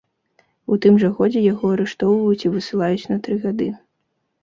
У 0.75 0.77
тым 0.85 0.97
жа 1.03 1.11
годзе 1.19 1.45
яго 1.53 1.65
арыштоўваюць 1.75 2.43
і 2.47 2.53
высылаюць 2.57 3.09
на 3.15 3.23
тры 3.25 3.43
гады. 3.49 3.73